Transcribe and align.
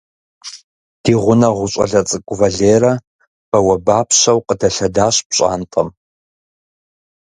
Ди 1.03 1.13
гъунэгъу 1.21 1.65
щӀалэ 1.71 2.01
цӀыкӀу 2.07 2.35
Валерэ 2.39 2.93
бауэбапщэу 3.49 4.39
къыдэлъэдащ 4.47 5.15
пщӀантӀэм. 5.27 5.89